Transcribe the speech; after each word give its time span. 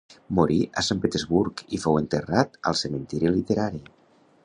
Morí 0.37 0.55
a 0.81 0.83
Sant 0.87 1.03
Petersburg 1.03 1.63
i 1.79 1.81
fou 1.85 2.01
enterrat 2.01 2.59
al 2.73 2.81
Cementiri 2.83 3.35
Literari. 3.39 3.89